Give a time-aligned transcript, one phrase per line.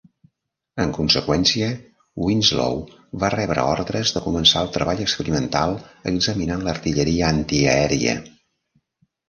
[0.85, 1.67] En conseqüència,
[2.27, 2.79] Winslow
[3.25, 5.79] va rebre ordres de començar el treball experimental
[6.15, 8.21] examinant l'artilleria antiaèria.